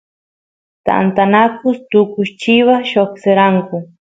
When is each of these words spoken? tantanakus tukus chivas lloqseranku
tantanakus 0.85 1.77
tukus 1.91 2.29
chivas 2.41 2.85
lloqseranku 2.91 3.77